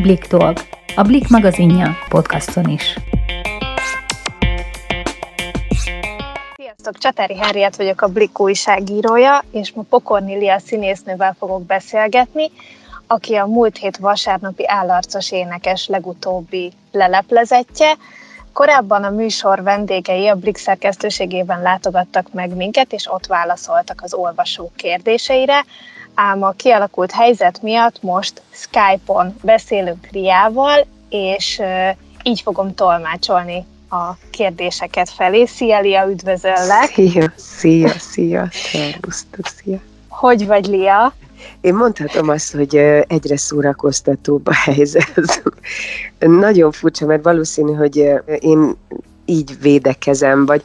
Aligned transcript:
Blik 0.00 0.24
Talk, 0.24 0.68
a 0.96 1.02
Blik 1.02 1.28
magazinja 1.28 1.96
podcaston 2.08 2.68
is. 2.68 2.98
Sziasztok, 6.56 6.98
Csatári 6.98 7.36
Henriett 7.36 7.76
vagyok 7.76 8.00
a 8.02 8.06
Blik 8.06 8.40
újságírója, 8.40 9.44
és 9.50 9.72
ma 9.72 9.82
Pokorni 9.82 10.36
Lia 10.36 10.58
színésznővel 10.58 11.36
fogok 11.38 11.62
beszélgetni, 11.66 12.50
aki 13.06 13.34
a 13.34 13.46
múlt 13.46 13.76
hét 13.78 13.96
vasárnapi 13.96 14.68
állarcos 14.68 15.32
énekes 15.32 15.86
legutóbbi 15.86 16.72
leleplezetje. 16.92 17.94
Korábban 18.52 19.04
a 19.04 19.10
műsor 19.10 19.62
vendégei 19.62 20.28
a 20.28 20.34
Blik 20.34 20.56
szerkesztőségében 20.56 21.62
látogattak 21.62 22.32
meg 22.32 22.56
minket, 22.56 22.92
és 22.92 23.10
ott 23.10 23.26
válaszoltak 23.26 24.00
az 24.02 24.14
olvasók 24.14 24.76
kérdéseire, 24.76 25.64
ám 26.16 26.42
a 26.42 26.50
kialakult 26.50 27.10
helyzet 27.10 27.62
miatt 27.62 28.02
most 28.02 28.42
Skype-on 28.50 29.36
beszélünk 29.42 30.08
Riával, 30.12 30.86
és 31.08 31.60
így 32.22 32.40
fogom 32.40 32.74
tolmácsolni 32.74 33.66
a 33.90 34.12
kérdéseket 34.30 35.10
felé. 35.10 35.44
Szia, 35.44 35.80
Lia, 35.80 36.10
üdvözöllek! 36.10 36.92
Szia, 36.94 37.32
szia, 37.36 37.98
szia, 37.98 38.48
szervusztok, 38.50 39.46
szia! 39.46 39.78
Hogy 40.08 40.46
vagy, 40.46 40.66
Lia? 40.66 41.14
Én 41.60 41.74
mondhatom 41.74 42.28
azt, 42.28 42.52
hogy 42.52 42.76
egyre 43.06 43.36
szórakoztatóbb 43.36 44.46
a 44.46 44.54
helyzet. 44.54 45.42
Nagyon 46.18 46.72
furcsa, 46.72 47.06
mert 47.06 47.24
valószínű, 47.24 47.72
hogy 47.72 48.12
én 48.38 48.76
így 49.24 49.60
védekezem, 49.60 50.46
vagy 50.46 50.62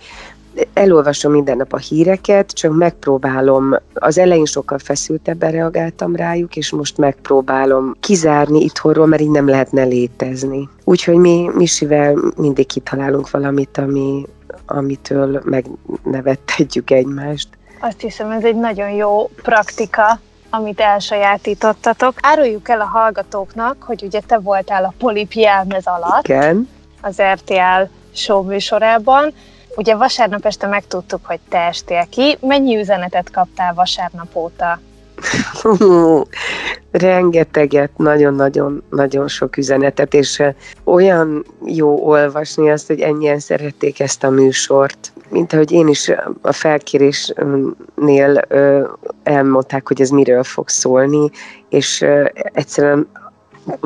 elolvasom 0.73 1.31
minden 1.31 1.57
nap 1.57 1.73
a 1.73 1.77
híreket, 1.77 2.51
csak 2.51 2.75
megpróbálom, 2.77 3.75
az 3.93 4.17
elején 4.17 4.45
sokkal 4.45 4.77
feszültebben 4.77 5.51
reagáltam 5.51 6.15
rájuk, 6.15 6.55
és 6.55 6.71
most 6.71 6.97
megpróbálom 6.97 7.95
kizárni 7.99 8.63
itthonról, 8.63 9.05
mert 9.05 9.21
így 9.21 9.29
nem 9.29 9.47
lehetne 9.47 9.83
létezni. 9.83 10.69
Úgyhogy 10.83 11.15
mi 11.15 11.49
Misivel 11.53 12.15
mindig 12.37 12.67
kitalálunk 12.67 13.29
valamit, 13.29 13.77
ami, 13.77 14.25
amitől 14.65 15.41
megnevettetjük 15.43 16.91
egymást. 16.91 17.47
Azt 17.79 17.99
hiszem, 17.99 18.31
ez 18.31 18.43
egy 18.43 18.55
nagyon 18.55 18.89
jó 18.89 19.29
praktika, 19.41 20.19
amit 20.49 20.79
elsajátítottatok. 20.79 22.13
Áruljuk 22.21 22.69
el 22.69 22.81
a 22.81 22.85
hallgatóknak, 22.85 23.83
hogy 23.83 24.03
ugye 24.03 24.19
te 24.19 24.37
voltál 24.37 24.83
a 24.83 24.93
Polip 24.97 25.31
jelmez 25.31 25.85
alatt. 25.85 26.27
Igen. 26.27 26.69
Az 27.01 27.21
RTL 27.33 27.81
show 28.13 28.41
műsorában. 28.43 29.33
Ugye 29.75 29.95
vasárnap 29.95 30.45
este 30.45 30.67
megtudtuk, 30.67 31.25
hogy 31.25 31.39
te 31.49 31.57
estél 31.57 32.05
ki. 32.09 32.37
Mennyi 32.41 32.77
üzenetet 32.77 33.31
kaptál 33.31 33.73
vasárnap 33.73 34.35
óta? 34.35 34.79
rengeteget, 36.91 37.97
nagyon-nagyon-nagyon 37.97 39.27
sok 39.27 39.57
üzenetet, 39.57 40.13
és 40.13 40.43
olyan 40.83 41.45
jó 41.65 42.07
olvasni 42.07 42.69
azt, 42.69 42.87
hogy 42.87 42.99
ennyien 42.99 43.39
szerették 43.39 43.99
ezt 43.99 44.23
a 44.23 44.29
műsort. 44.29 45.13
Mint 45.29 45.53
ahogy 45.53 45.71
én 45.71 45.87
is 45.87 46.11
a 46.41 46.51
felkérésnél 46.51 48.41
elmondták, 49.23 49.87
hogy 49.87 50.01
ez 50.01 50.09
miről 50.09 50.43
fog 50.43 50.69
szólni, 50.69 51.29
és 51.69 52.05
egyszerűen 52.53 53.07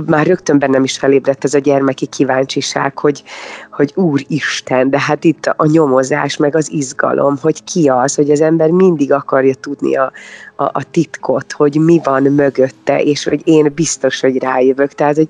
már 0.06 0.26
rögtön 0.26 0.60
bennem 0.60 0.84
is 0.84 0.98
felébredt 0.98 1.44
ez 1.44 1.54
a 1.54 1.60
gyermeki 1.60 2.06
kíváncsiság, 2.06 2.98
hogy, 2.98 3.24
hogy 3.72 3.92
úristen, 3.96 4.90
de 4.90 5.00
hát 5.00 5.24
itt 5.24 5.46
a 5.46 5.66
nyomozás, 5.66 6.38
meg 6.38 6.56
az 6.56 6.72
izgalom, 6.72 7.38
hogy 7.42 7.64
ki 7.64 7.88
az, 7.88 8.16
hogy 8.16 8.32
az 8.32 8.42
ember 8.42 8.70
mindig 8.70 9.12
akarja 9.12 9.54
tudni 9.54 9.96
a, 9.96 10.12
a, 10.56 10.64
a 10.64 10.84
titkot, 10.92 11.52
hogy 11.52 11.76
mi 11.76 12.00
van 12.04 12.24
mögötte, 12.24 13.02
és 13.02 13.24
hogy 13.24 13.42
én 13.44 13.72
biztos, 13.76 14.20
hogy 14.20 14.38
rájövök. 14.38 14.92
Tehát, 14.92 15.16
hogy, 15.16 15.30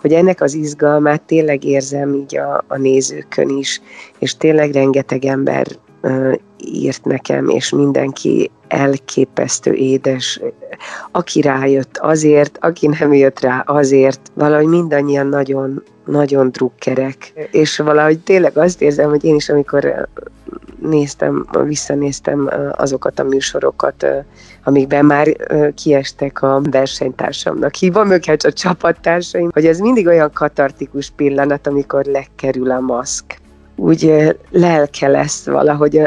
hogy 0.00 0.12
ennek 0.12 0.40
az 0.40 0.54
izgalmát 0.54 1.22
tényleg 1.22 1.64
érzem 1.64 2.14
így 2.14 2.36
a, 2.36 2.64
a 2.68 2.76
nézőkön 2.76 3.48
is, 3.48 3.80
és 4.18 4.36
tényleg 4.36 4.72
rengeteg 4.72 5.24
ember 5.24 5.66
írt 6.58 7.04
nekem, 7.04 7.48
és 7.48 7.70
mindenki 7.70 8.50
elképesztő 8.72 9.72
édes, 9.72 10.40
aki 11.10 11.40
rájött 11.40 11.98
azért, 11.98 12.58
aki 12.60 12.86
nem 12.86 13.12
jött 13.12 13.40
rá 13.40 13.62
azért, 13.66 14.20
valahogy 14.34 14.66
mindannyian 14.66 15.26
nagyon, 15.26 15.82
nagyon 16.06 16.50
drukkerek, 16.50 17.48
és 17.50 17.78
valahogy 17.78 18.18
tényleg 18.18 18.58
azt 18.58 18.82
érzem, 18.82 19.08
hogy 19.08 19.24
én 19.24 19.34
is, 19.34 19.48
amikor 19.48 20.08
néztem, 20.80 21.46
visszanéztem 21.64 22.50
azokat 22.72 23.18
a 23.18 23.24
műsorokat, 23.24 24.06
amikben 24.64 25.04
már 25.04 25.26
kiestek 25.74 26.42
a 26.42 26.60
versenytársamnak. 26.70 27.74
Hívom 27.74 28.10
őket 28.10 28.44
a 28.44 28.52
csapattársaim, 28.52 29.50
hogy 29.52 29.66
ez 29.66 29.78
mindig 29.78 30.06
olyan 30.06 30.32
katartikus 30.32 31.10
pillanat, 31.16 31.66
amikor 31.66 32.04
lekerül 32.04 32.70
a 32.70 32.80
maszk 32.80 33.40
úgy 33.76 34.34
lelke 34.50 35.08
lesz 35.08 35.44
valahogy 35.44 36.00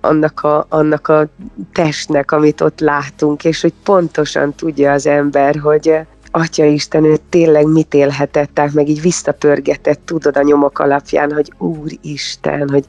annak 0.00 0.40
a, 0.42 0.66
annak 0.68 1.08
a 1.08 1.28
testnek, 1.72 2.32
amit 2.32 2.60
ott 2.60 2.80
látunk, 2.80 3.44
és 3.44 3.60
hogy 3.60 3.72
pontosan 3.84 4.54
tudja 4.54 4.92
az 4.92 5.06
ember, 5.06 5.56
hogy 5.56 5.94
Atya 6.30 6.64
Isten, 6.64 7.04
ő 7.04 7.16
tényleg 7.28 7.66
mit 7.66 7.94
élhetett, 7.94 8.60
meg 8.72 8.88
így 8.88 9.00
visszapörgetett, 9.00 10.00
tudod 10.04 10.36
a 10.36 10.42
nyomok 10.42 10.78
alapján, 10.78 11.32
hogy 11.32 11.52
Úristen, 11.58 12.68
hogy 12.68 12.84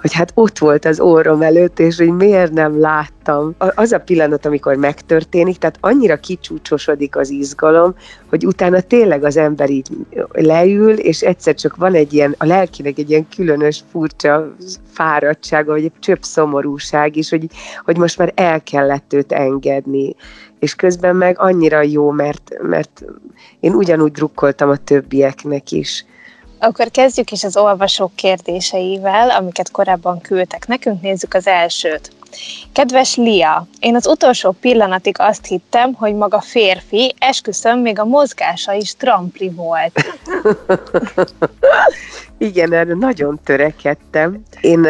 hogy 0.00 0.12
hát 0.12 0.30
ott 0.34 0.58
volt 0.58 0.84
az 0.84 1.00
orrom 1.00 1.42
előtt, 1.42 1.78
és 1.78 1.96
hogy 1.96 2.12
miért 2.12 2.52
nem 2.52 2.80
láttam. 2.80 3.54
Az 3.58 3.92
a 3.92 3.98
pillanat, 3.98 4.46
amikor 4.46 4.74
megtörténik, 4.76 5.58
tehát 5.58 5.78
annyira 5.80 6.16
kicsúcsosodik 6.16 7.16
az 7.16 7.30
izgalom, 7.30 7.94
hogy 8.28 8.46
utána 8.46 8.80
tényleg 8.80 9.24
az 9.24 9.36
ember 9.36 9.70
így 9.70 9.88
leül, 10.32 10.92
és 10.92 11.20
egyszer 11.20 11.54
csak 11.54 11.76
van 11.76 11.94
egy 11.94 12.12
ilyen, 12.12 12.34
a 12.38 12.46
lelkinek 12.46 12.98
egy 12.98 13.10
ilyen 13.10 13.26
különös, 13.36 13.84
furcsa 13.90 14.54
fáradtsága, 14.92 15.72
vagy 15.72 15.84
egy 15.84 15.92
csöpp 15.98 16.22
szomorúság 16.22 17.16
is, 17.16 17.30
hogy, 17.30 17.46
hogy 17.84 17.96
most 17.96 18.18
már 18.18 18.32
el 18.34 18.62
kellett 18.62 19.12
őt 19.12 19.32
engedni. 19.32 20.14
És 20.58 20.74
közben 20.74 21.16
meg 21.16 21.40
annyira 21.40 21.82
jó, 21.82 22.10
mert, 22.10 22.52
mert 22.62 23.04
én 23.60 23.72
ugyanúgy 23.72 24.12
drukkoltam 24.12 24.70
a 24.70 24.76
többieknek 24.76 25.72
is 25.72 26.04
akkor 26.58 26.90
kezdjük 26.90 27.30
is 27.30 27.44
az 27.44 27.56
olvasók 27.56 28.14
kérdéseivel, 28.14 29.30
amiket 29.30 29.70
korábban 29.70 30.20
küldtek 30.20 30.66
nekünk. 30.66 31.00
Nézzük 31.00 31.34
az 31.34 31.46
elsőt. 31.46 32.12
Kedves 32.72 33.16
Lia, 33.16 33.66
én 33.80 33.94
az 33.94 34.06
utolsó 34.06 34.50
pillanatig 34.50 35.16
azt 35.18 35.46
hittem, 35.46 35.94
hogy 35.94 36.14
maga 36.14 36.40
férfi, 36.40 37.14
esküszöm, 37.18 37.78
még 37.78 37.98
a 37.98 38.04
mozgása 38.04 38.72
is 38.72 38.96
trampli 38.96 39.48
volt. 39.48 40.00
Igen, 42.38 42.72
erre 42.72 42.94
nagyon 42.94 43.40
törekedtem. 43.44 44.42
Én 44.60 44.88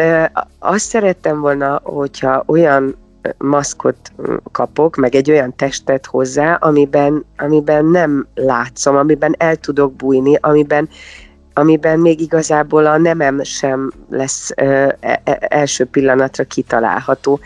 azt 0.59 0.85
szerettem 0.85 1.39
volna, 1.39 1.81
hogyha 1.83 2.43
olyan 2.45 2.95
maszkot 3.37 4.11
kapok, 4.51 4.95
meg 4.95 5.15
egy 5.15 5.31
olyan 5.31 5.55
testet 5.55 6.05
hozzá, 6.05 6.53
amiben, 6.53 7.25
amiben 7.37 7.85
nem 7.85 8.27
látszom, 8.35 8.95
amiben 8.95 9.35
el 9.37 9.55
tudok 9.55 9.93
bújni, 9.93 10.37
amiben 10.41 10.89
amiben 11.59 11.99
még 11.99 12.21
igazából 12.21 12.85
a 12.85 12.97
nemem 12.97 13.43
sem 13.43 13.91
lesz 14.09 14.51
e, 14.55 14.97
e, 14.99 15.21
első 15.39 15.85
pillanatra 15.85 16.43
kitalálható. 16.43 17.39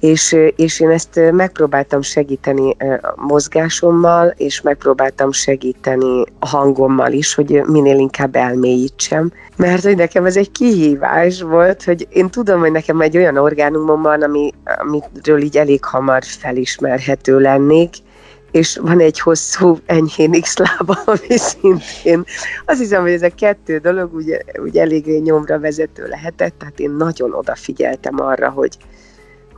És, 0.00 0.36
és 0.56 0.80
én 0.80 0.90
ezt 0.90 1.20
megpróbáltam 1.32 2.02
segíteni 2.02 2.76
mozgásommal, 3.16 4.34
és 4.36 4.60
megpróbáltam 4.60 5.32
segíteni 5.32 6.24
hangommal 6.38 7.12
is, 7.12 7.34
hogy 7.34 7.62
minél 7.66 7.98
inkább 7.98 8.36
elmélyítsem. 8.36 9.32
Mert 9.56 9.82
hogy 9.82 9.96
nekem 9.96 10.24
ez 10.24 10.36
egy 10.36 10.50
kihívás 10.50 11.42
volt, 11.42 11.84
hogy 11.84 12.06
én 12.10 12.30
tudom, 12.30 12.60
hogy 12.60 12.72
nekem 12.72 13.00
egy 13.00 13.16
olyan 13.16 13.36
orgánumom 13.36 14.02
van, 14.02 14.22
ami, 14.22 14.50
amiről 14.78 15.42
így 15.42 15.56
elég 15.56 15.84
hamar 15.84 16.22
felismerhető 16.24 17.38
lennék, 17.38 17.94
és 18.52 18.76
van 18.76 19.00
egy 19.00 19.20
hosszú 19.20 19.78
enyhén 19.86 20.40
x 20.40 20.56
lába, 20.56 20.98
ami 21.12 21.36
szintén, 21.36 22.24
azt 22.64 22.78
hiszem, 22.78 23.02
hogy 23.02 23.12
ez 23.12 23.22
a 23.22 23.34
kettő 23.34 23.78
dolog 23.78 24.14
úgy, 24.14 24.44
úgy 24.62 24.78
eléggé 24.78 25.18
nyomra 25.18 25.58
vezető 25.58 26.06
lehetett, 26.06 26.58
tehát 26.58 26.80
én 26.80 26.90
nagyon 26.90 27.32
odafigyeltem 27.32 28.20
arra, 28.20 28.50
hogy 28.50 28.76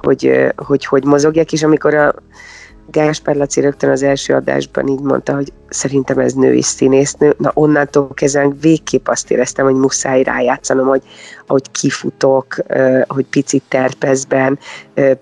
hogy, 0.04 0.52
hogy, 0.56 0.84
hogy 0.84 1.04
mozogjak, 1.04 1.52
és 1.52 1.62
amikor 1.62 1.94
a 1.94 2.14
Gáspár 2.90 3.36
Laci 3.36 3.60
rögtön 3.60 3.90
az 3.90 4.02
első 4.02 4.34
adásban 4.34 4.88
így 4.88 5.00
mondta, 5.00 5.34
hogy 5.34 5.52
szerintem 5.68 6.18
ez 6.18 6.32
női 6.32 6.62
színésznő. 6.62 7.34
Na 7.38 7.50
onnantól 7.54 8.10
kezdve 8.14 8.48
végképp 8.60 9.08
azt 9.08 9.30
éreztem, 9.30 9.64
hogy 9.64 9.74
muszáj 9.74 10.22
rájátszanom, 10.22 10.86
hogy 10.86 11.02
ahogy 11.46 11.70
kifutok, 11.70 12.56
hogy 13.06 13.26
picit 13.26 13.62
terpezben, 13.68 14.58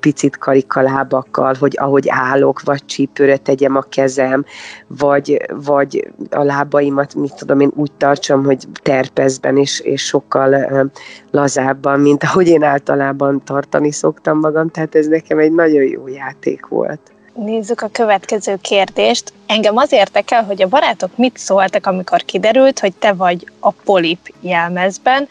picit 0.00 0.38
karikalábakkal, 0.38 1.54
hogy 1.58 1.76
ahogy 1.80 2.06
állok, 2.08 2.62
vagy 2.62 2.84
csípőre 2.84 3.36
tegyem 3.36 3.76
a 3.76 3.80
kezem, 3.80 4.44
vagy, 4.86 5.46
vagy 5.64 6.12
a 6.30 6.42
lábaimat, 6.42 7.14
mit 7.14 7.34
tudom 7.34 7.60
én, 7.60 7.72
úgy 7.74 7.92
tartsam, 7.96 8.44
hogy 8.44 8.66
terpezben, 8.82 9.56
és, 9.56 9.80
és 9.80 10.04
sokkal 10.04 10.90
lazábban, 11.30 12.00
mint 12.00 12.24
ahogy 12.24 12.48
én 12.48 12.62
általában 12.62 13.44
tartani 13.44 13.90
szoktam 13.90 14.38
magam, 14.38 14.68
tehát 14.68 14.94
ez 14.94 15.06
nekem 15.06 15.38
egy 15.38 15.52
nagyon 15.52 15.82
jó 15.82 16.08
játék 16.08 16.66
volt. 16.66 17.11
Nézzük 17.34 17.80
a 17.80 17.88
következő 17.88 18.58
kérdést. 18.60 19.32
Engem 19.46 19.76
az 19.76 19.92
érdekel, 19.92 20.44
hogy 20.44 20.62
a 20.62 20.68
barátok 20.68 21.16
mit 21.16 21.38
szóltak, 21.38 21.86
amikor 21.86 22.22
kiderült, 22.22 22.78
hogy 22.78 22.92
te 22.94 23.12
vagy 23.12 23.46
a 23.60 23.70
polip 23.70 24.34
jelmezben. 24.40 25.28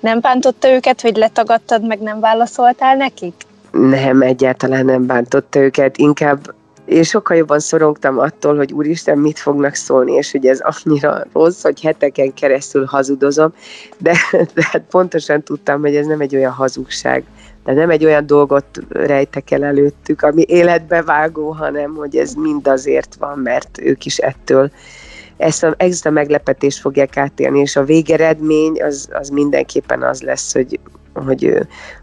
Nem 0.00 0.20
bántotta 0.20 0.70
őket, 0.70 1.00
hogy 1.00 1.16
letagadtad, 1.16 1.86
meg 1.86 2.00
nem 2.00 2.20
válaszoltál 2.20 2.96
nekik? 2.96 3.34
Nem, 3.70 4.22
egyáltalán 4.22 4.84
nem 4.84 5.06
bántotta 5.06 5.58
őket, 5.58 5.96
inkább 5.96 6.54
én 6.88 7.02
sokkal 7.02 7.36
jobban 7.36 7.58
szorongtam 7.58 8.18
attól, 8.18 8.56
hogy 8.56 8.72
úristen, 8.72 9.18
mit 9.18 9.38
fognak 9.38 9.74
szólni, 9.74 10.12
és 10.12 10.30
hogy 10.30 10.46
ez 10.46 10.60
annyira 10.60 11.24
rossz, 11.32 11.62
hogy 11.62 11.80
heteken 11.80 12.34
keresztül 12.34 12.84
hazudozom, 12.84 13.52
de, 13.98 14.16
de 14.54 14.68
hát 14.70 14.82
pontosan 14.90 15.42
tudtam, 15.42 15.80
hogy 15.80 15.96
ez 15.96 16.06
nem 16.06 16.20
egy 16.20 16.36
olyan 16.36 16.52
hazugság, 16.52 17.24
de 17.68 17.74
nem 17.74 17.90
egy 17.90 18.04
olyan 18.04 18.26
dolgot 18.26 18.66
rejtek 18.88 19.50
el 19.50 19.64
előttük, 19.64 20.22
ami 20.22 20.44
életbe 20.46 21.02
vágó, 21.02 21.50
hanem 21.50 21.94
hogy 21.94 22.16
ez 22.16 22.34
mind 22.34 22.68
azért 22.68 23.16
van, 23.18 23.38
mert 23.38 23.78
ők 23.80 24.04
is 24.04 24.18
ettől 24.18 24.70
ezt 25.36 25.64
a, 25.64 25.74
ezt 25.76 26.06
a 26.06 26.10
meglepetést 26.10 26.78
fogják 26.78 27.16
átélni, 27.16 27.60
és 27.60 27.76
a 27.76 27.84
végeredmény 27.84 28.82
az, 28.82 29.08
az 29.12 29.28
mindenképpen 29.28 30.02
az 30.02 30.20
lesz, 30.20 30.52
hogy, 30.52 30.80
hogy, 31.14 31.58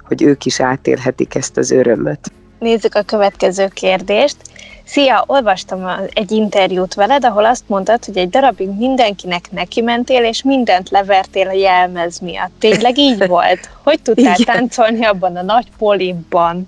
hogy 0.07 0.23
ők 0.23 0.45
is 0.45 0.59
átélhetik 0.59 1.35
ezt 1.35 1.57
az 1.57 1.71
örömöt. 1.71 2.31
Nézzük 2.59 2.95
a 2.95 3.01
következő 3.01 3.67
kérdést. 3.67 4.37
Szia, 4.85 5.23
olvastam 5.27 5.87
egy 6.13 6.31
interjút 6.31 6.93
veled, 6.93 7.25
ahol 7.25 7.45
azt 7.45 7.63
mondtad, 7.67 8.05
hogy 8.05 8.17
egy 8.17 8.29
darabig 8.29 8.69
mindenkinek 8.69 9.51
neki 9.51 9.81
mentél, 9.81 10.23
és 10.23 10.43
mindent 10.43 10.89
levertél 10.89 11.47
a 11.47 11.53
jelmez 11.53 12.19
miatt. 12.19 12.51
Tényleg 12.59 12.97
így 12.97 13.27
volt? 13.35 13.69
Hogy 13.83 14.01
tudtál 14.01 14.35
Igen. 14.37 14.55
táncolni 14.55 15.05
abban 15.05 15.35
a 15.35 15.41
nagy 15.41 15.67
polibban? 15.77 16.67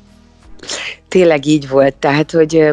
Tényleg 1.07 1.45
így 1.45 1.69
volt, 1.69 1.95
tehát, 1.95 2.31
hogy 2.31 2.71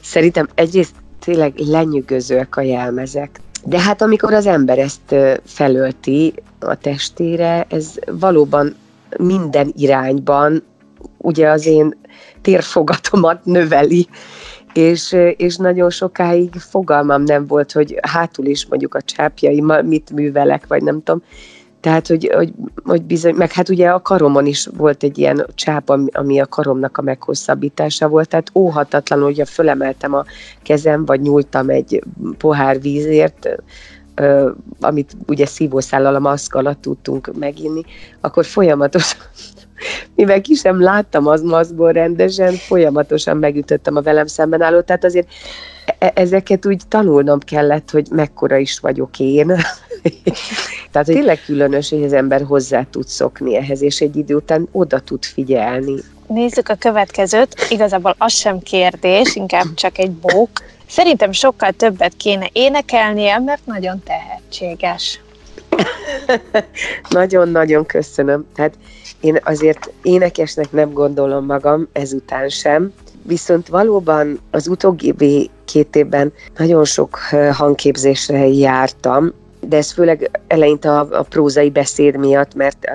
szerintem 0.00 0.48
egyrészt 0.54 0.94
tényleg 1.20 1.52
lenyűgözőek 1.56 2.56
a 2.56 2.60
jelmezek. 2.60 3.40
De 3.64 3.80
hát 3.80 4.02
amikor 4.02 4.32
az 4.32 4.46
ember 4.46 4.78
ezt 4.78 5.14
felölti 5.44 6.34
a 6.60 6.74
testére, 6.74 7.66
ez 7.68 7.94
valóban 8.06 8.76
minden 9.18 9.72
irányban 9.76 10.62
ugye 11.26 11.48
az 11.48 11.66
én 11.66 11.98
térfogatomat 12.40 13.44
növeli, 13.44 14.08
és, 14.72 15.16
és 15.36 15.56
nagyon 15.56 15.90
sokáig 15.90 16.54
fogalmam 16.54 17.22
nem 17.22 17.46
volt, 17.46 17.72
hogy 17.72 17.98
hátul 18.02 18.46
is 18.46 18.66
mondjuk 18.66 18.94
a 18.94 19.02
csápjaimmal 19.02 19.82
mit 19.82 20.10
művelek, 20.10 20.66
vagy 20.66 20.82
nem 20.82 21.02
tudom. 21.02 21.22
Tehát, 21.80 22.06
hogy, 22.06 22.30
hogy, 22.34 22.52
hogy 22.84 23.02
bizony, 23.02 23.34
meg 23.34 23.52
hát 23.52 23.68
ugye 23.68 23.88
a 23.88 24.02
karomon 24.02 24.46
is 24.46 24.68
volt 24.76 25.02
egy 25.02 25.18
ilyen 25.18 25.46
csáp, 25.54 25.90
ami 26.12 26.40
a 26.40 26.46
karomnak 26.46 26.98
a 26.98 27.02
meghosszabbítása 27.02 28.08
volt, 28.08 28.28
tehát 28.28 28.50
óhatatlanul, 28.54 29.24
hogyha 29.24 29.46
fölemeltem 29.46 30.14
a 30.14 30.24
kezem, 30.62 31.04
vagy 31.04 31.20
nyúltam 31.20 31.68
egy 31.68 32.02
pohár 32.38 32.80
vízért, 32.80 33.48
amit 34.80 35.16
ugye 35.26 35.46
szívószállal 35.46 36.14
a 36.14 36.18
maszk 36.18 36.54
alatt 36.54 36.80
tudtunk 36.80 37.30
meginni, 37.38 37.82
akkor 38.20 38.44
folyamatosan 38.44 39.18
mivel 40.14 40.40
ki 40.40 40.54
sem 40.54 40.82
láttam 40.82 41.26
az 41.26 41.42
maszkból 41.42 41.92
rendesen, 41.92 42.52
folyamatosan 42.52 43.36
megütöttem 43.36 43.96
a 43.96 44.00
velem 44.00 44.26
szemben 44.26 44.62
álló, 44.62 44.80
tehát 44.80 45.04
azért 45.04 45.28
e- 45.98 46.12
ezeket 46.14 46.66
úgy 46.66 46.82
tanulnom 46.88 47.38
kellett, 47.38 47.90
hogy 47.90 48.06
mekkora 48.10 48.56
is 48.56 48.78
vagyok 48.78 49.18
én. 49.18 49.46
tehát 50.92 51.06
tényleg 51.06 51.40
különös, 51.44 51.90
hogy 51.90 52.02
az 52.02 52.12
ember 52.12 52.42
hozzá 52.42 52.84
tud 52.90 53.06
szokni 53.06 53.56
ehhez, 53.56 53.82
és 53.82 54.00
egy 54.00 54.16
idő 54.16 54.34
után 54.34 54.68
oda 54.72 54.98
tud 55.00 55.24
figyelni. 55.24 55.94
Nézzük 56.26 56.68
a 56.68 56.74
következőt. 56.74 57.66
Igazából 57.68 58.14
az 58.18 58.32
sem 58.32 58.58
kérdés, 58.58 59.34
inkább 59.36 59.74
csak 59.74 59.98
egy 59.98 60.10
bók. 60.10 60.50
Szerintem 60.88 61.32
sokkal 61.32 61.72
többet 61.72 62.16
kéne 62.16 62.48
énekelnie, 62.52 63.38
mert 63.38 63.66
nagyon 63.66 64.02
tehetséges. 64.04 65.20
Nagyon-nagyon 67.10 67.86
köszönöm. 67.86 68.46
Tehát 68.54 68.74
én 69.20 69.38
azért 69.44 69.90
énekesnek 70.02 70.72
nem 70.72 70.92
gondolom 70.92 71.44
magam 71.44 71.88
ezután 71.92 72.48
sem, 72.48 72.92
viszont 73.22 73.68
valóban 73.68 74.40
az 74.50 74.68
utóbbi 74.68 75.50
két 75.64 75.96
évben 75.96 76.32
nagyon 76.56 76.84
sok 76.84 77.18
hangképzésre 77.52 78.46
jártam, 78.48 79.32
de 79.60 79.76
ez 79.76 79.92
főleg 79.92 80.40
eleinte 80.46 80.90
a, 80.90 81.08
a 81.10 81.22
prózai 81.22 81.70
beszéd 81.70 82.16
miatt, 82.16 82.54
mert 82.54 82.86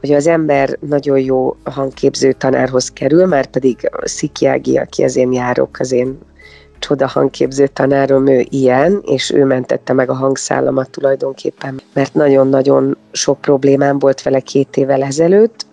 hogy 0.00 0.12
az 0.12 0.26
ember 0.26 0.76
nagyon 0.80 1.18
jó 1.18 1.56
hangképző 1.64 2.32
tanárhoz 2.32 2.90
kerül, 2.90 3.26
mert 3.26 3.50
pedig 3.50 3.90
Szikiági, 4.02 4.78
aki 4.78 5.04
az 5.04 5.16
én 5.16 5.32
járok, 5.32 5.76
az 5.78 5.92
én 5.92 6.18
csoda 6.80 7.06
hangképző 7.06 7.66
tanárom, 7.66 8.26
ő 8.26 8.46
ilyen, 8.48 9.00
és 9.04 9.30
ő 9.30 9.44
mentette 9.44 9.92
meg 9.92 10.10
a 10.10 10.14
hangszállamat 10.14 10.90
tulajdonképpen, 10.90 11.80
mert 11.92 12.14
nagyon-nagyon 12.14 12.96
sok 13.12 13.40
problémám 13.40 13.98
volt 13.98 14.22
vele 14.22 14.40
két 14.40 14.76
évvel 14.76 15.02
ezelőtt, 15.02 15.66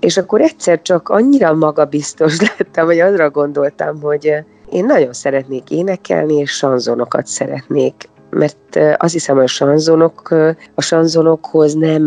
és 0.00 0.16
akkor 0.16 0.40
egyszer 0.40 0.82
csak 0.82 1.08
annyira 1.08 1.54
magabiztos 1.54 2.40
lettem, 2.58 2.84
hogy 2.86 2.98
arra 2.98 3.30
gondoltam, 3.30 4.00
hogy 4.00 4.32
én 4.70 4.84
nagyon 4.84 5.12
szeretnék 5.12 5.70
énekelni, 5.70 6.34
és 6.34 6.50
sanzonokat 6.50 7.26
szeretnék. 7.26 8.08
Mert 8.30 8.78
azt 8.96 9.12
hiszem, 9.12 9.34
hogy 9.34 9.44
a 9.44 9.48
sanzonok, 9.48 10.30
a 10.74 10.82
sanzonokhoz 10.82 11.74
nem, 11.74 12.06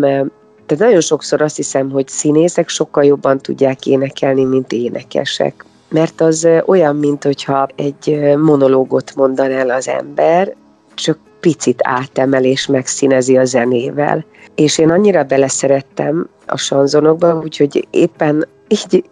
tehát 0.65 0.83
nagyon 0.83 1.01
sokszor 1.01 1.41
azt 1.41 1.55
hiszem, 1.55 1.91
hogy 1.91 2.07
színészek 2.07 2.69
sokkal 2.69 3.03
jobban 3.03 3.37
tudják 3.37 3.85
énekelni, 3.85 4.43
mint 4.43 4.71
énekesek 4.71 5.65
mert 5.89 6.21
az 6.21 6.47
olyan, 6.65 6.95
mint 6.95 7.23
hogyha 7.23 7.67
egy 7.75 8.33
monológot 8.37 9.15
mondan 9.15 9.51
el 9.51 9.69
az 9.69 9.87
ember, 9.87 10.55
csak 10.93 11.17
picit 11.39 11.79
átemel 11.83 12.43
és 12.43 12.65
megszínezi 12.65 13.37
a 13.37 13.45
zenével. 13.45 14.25
És 14.55 14.77
én 14.77 14.89
annyira 14.89 15.23
beleszerettem 15.23 16.29
a 16.45 16.57
sanzonokba, 16.57 17.39
úgyhogy 17.43 17.87
éppen 17.91 18.47
így 18.67 19.03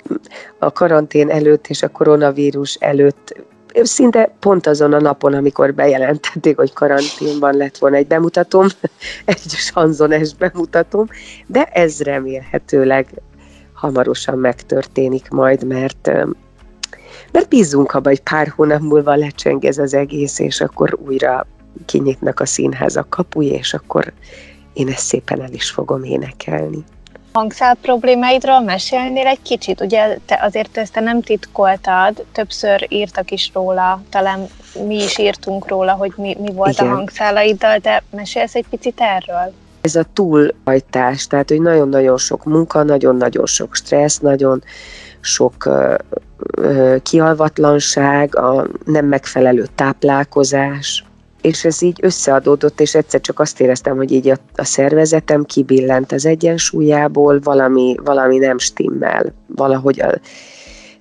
a 0.59 0.71
karantén 0.71 1.29
előtt 1.29 1.67
és 1.67 1.83
a 1.83 1.89
koronavírus 1.89 2.75
előtt 2.75 3.35
szinte 3.83 4.35
pont 4.39 4.67
azon 4.67 4.93
a 4.93 4.99
napon, 4.99 5.33
amikor 5.33 5.73
bejelentették, 5.73 6.57
hogy 6.57 6.73
karanténban 6.73 7.55
lett 7.55 7.77
volna 7.77 7.95
egy 7.95 8.07
bemutatóm, 8.07 8.67
egy 9.25 9.49
sanzones 9.49 10.33
bemutatóm, 10.33 11.05
de 11.47 11.63
ez 11.63 12.01
remélhetőleg 12.01 13.07
hamarosan 13.73 14.37
megtörténik 14.37 15.29
majd, 15.29 15.63
mert 15.63 16.11
mert 17.35 17.47
bízunk 17.49 17.93
abba, 17.93 18.09
hogy 18.09 18.21
pár 18.21 18.53
hónap 18.55 18.81
múlva 18.81 19.15
lecseng 19.15 19.65
ez 19.65 19.77
az 19.77 19.93
egész, 19.93 20.39
és 20.39 20.61
akkor 20.61 20.97
újra 21.05 21.47
kinyitnak 21.85 22.39
a 22.39 22.45
színházak 22.45 23.09
kapuja, 23.09 23.53
és 23.53 23.73
akkor 23.73 24.13
én 24.73 24.87
ezt 24.87 25.05
szépen 25.05 25.41
el 25.41 25.53
is 25.53 25.69
fogom 25.69 26.03
énekelni. 26.03 26.83
Hangszál 27.31 27.75
problémáidról 27.81 28.59
mesélnél 28.61 29.27
egy 29.27 29.41
kicsit? 29.41 29.81
Ugye 29.81 30.17
te 30.25 30.39
azért 30.41 30.77
ezt 30.77 30.93
te 30.93 30.99
nem 30.99 31.21
titkoltad, 31.21 32.25
többször 32.31 32.85
írtak 32.89 33.31
is 33.31 33.51
róla, 33.53 34.01
talán 34.09 34.47
mi 34.87 35.03
is 35.03 35.17
írtunk 35.17 35.67
róla, 35.67 35.91
hogy 35.91 36.13
mi, 36.15 36.37
mi 36.39 36.51
volt 36.53 36.73
Igen. 36.73 36.91
a 36.91 36.95
hangszálaiddal, 36.95 37.77
de 37.77 38.03
mesélsz 38.09 38.55
egy 38.55 38.65
picit 38.69 38.99
erről? 38.99 39.53
Ez 39.81 39.95
a 39.95 40.05
túlhajtás, 40.13 41.27
tehát 41.27 41.49
hogy 41.49 41.61
nagyon-nagyon 41.61 42.17
sok 42.17 42.43
munka, 42.43 42.83
nagyon-nagyon 42.83 43.45
sok 43.45 43.75
stressz, 43.75 44.17
nagyon 44.17 44.63
sok 45.19 45.69
kialvatlanság, 47.03 48.35
a 48.35 48.67
nem 48.85 49.05
megfelelő 49.05 49.65
táplálkozás, 49.75 51.03
és 51.41 51.65
ez 51.65 51.81
így 51.81 51.99
összeadódott, 52.01 52.79
és 52.79 52.95
egyszer 52.95 53.21
csak 53.21 53.39
azt 53.39 53.59
éreztem, 53.59 53.95
hogy 53.95 54.11
így 54.11 54.29
a, 54.29 54.37
a 54.55 54.63
szervezetem 54.63 55.43
kibillent 55.43 56.11
az 56.11 56.25
egyensúlyából, 56.25 57.39
valami, 57.43 57.95
valami 58.03 58.37
nem 58.37 58.57
stimmel, 58.57 59.33
valahogy 59.47 60.01
a, 60.01 60.19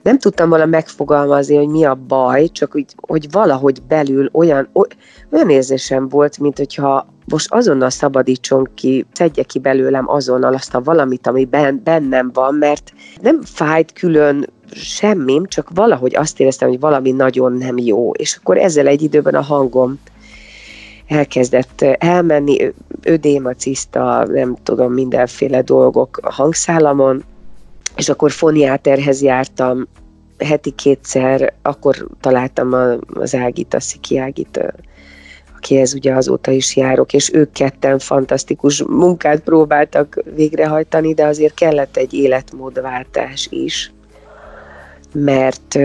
nem 0.03 0.19
tudtam 0.19 0.49
volna 0.49 0.67
megfogalmazni, 0.67 1.57
hogy 1.57 1.69
mi 1.69 1.85
a 1.85 1.95
baj, 1.95 2.49
csak 2.49 2.75
úgy, 2.77 2.95
hogy 2.97 3.31
valahogy 3.31 3.83
belül 3.83 4.29
olyan, 4.33 4.69
olyan 5.31 5.51
érzésem 5.51 6.09
volt, 6.09 6.39
mint 6.39 6.59
hogyha 6.59 7.07
most 7.25 7.53
azonnal 7.53 7.91
szabadítson 7.91 8.69
ki, 8.75 9.07
szedje 9.13 9.43
ki 9.43 9.59
belőlem 9.59 10.09
azonnal 10.09 10.55
azt 10.55 10.75
a 10.75 10.83
valamit, 10.83 11.27
ami 11.27 11.49
bennem 11.85 12.31
van, 12.33 12.55
mert 12.55 12.93
nem 13.21 13.43
fájt 13.43 13.93
külön 13.93 14.47
semmim, 14.75 15.47
csak 15.47 15.71
valahogy 15.75 16.17
azt 16.17 16.41
éreztem, 16.41 16.69
hogy 16.69 16.81
valami 16.81 17.11
nagyon 17.11 17.53
nem 17.53 17.79
jó, 17.79 18.13
és 18.13 18.37
akkor 18.37 18.59
ezzel 18.59 18.87
egy 18.87 19.03
időben 19.03 19.35
a 19.35 19.41
hangom 19.43 19.99
elkezdett 21.07 21.83
elmenni, 21.99 22.73
ödémaciszta, 23.03 24.27
nem 24.27 24.57
tudom, 24.63 24.93
mindenféle 24.93 25.63
dolgok 25.63 26.19
a 26.23 26.33
hangszálamon, 26.33 27.25
és 27.97 28.09
akkor 28.09 28.31
foniáterhez 28.31 29.23
jártam 29.23 29.87
heti 30.39 30.71
kétszer, 30.71 31.53
akkor 31.63 32.09
találtam 32.21 32.73
az 33.15 33.35
Ágit, 33.35 33.75
a 33.75 33.81
Sziki 33.81 34.19
Ágit, 34.19 34.61
akihez 35.57 35.95
ugye 35.95 36.15
azóta 36.15 36.51
is 36.51 36.77
járok, 36.77 37.13
és 37.13 37.33
ők 37.33 37.53
ketten 37.53 37.99
fantasztikus 37.99 38.83
munkát 38.83 39.41
próbáltak 39.41 40.23
végrehajtani, 40.35 41.15
de 41.15 41.27
azért 41.27 41.55
kellett 41.55 41.97
egy 41.97 42.15
életmódváltás 42.15 43.47
is, 43.51 43.94
mert 45.15 45.79